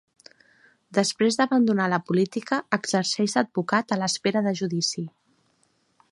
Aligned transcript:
Després 0.97 1.35
d'abandonar 1.41 1.85
la 1.91 1.99
política, 2.07 2.59
exerceix 2.79 3.35
d'advocat, 3.37 3.95
a 3.97 4.01
l'espera 4.05 4.43
de 4.47 4.55
judici. 4.61 5.05